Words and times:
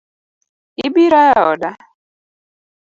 Ibiro 0.85 1.19
eoda? 1.31 1.71